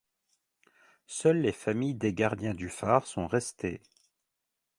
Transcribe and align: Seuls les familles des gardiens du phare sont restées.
Seuls 1.05 1.39
les 1.39 1.51
familles 1.51 1.93
des 1.93 2.11
gardiens 2.11 2.55
du 2.55 2.69
phare 2.69 3.05
sont 3.05 3.27
restées. 3.27 3.83